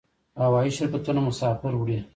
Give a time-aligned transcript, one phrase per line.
[0.43, 1.99] هوایی شرکتونه مسافر وړي